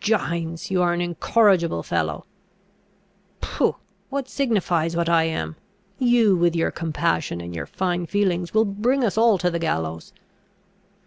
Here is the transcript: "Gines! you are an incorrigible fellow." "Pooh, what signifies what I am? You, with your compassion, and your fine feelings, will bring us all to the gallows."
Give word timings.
"Gines! 0.00 0.70
you 0.70 0.82
are 0.82 0.92
an 0.92 1.00
incorrigible 1.00 1.82
fellow." 1.82 2.26
"Pooh, 3.40 3.76
what 4.10 4.28
signifies 4.28 4.94
what 4.94 5.08
I 5.08 5.24
am? 5.24 5.56
You, 5.98 6.36
with 6.36 6.54
your 6.54 6.70
compassion, 6.70 7.40
and 7.40 7.56
your 7.56 7.64
fine 7.64 8.04
feelings, 8.04 8.52
will 8.52 8.66
bring 8.66 9.02
us 9.02 9.16
all 9.16 9.38
to 9.38 9.50
the 9.50 9.58
gallows." 9.58 10.12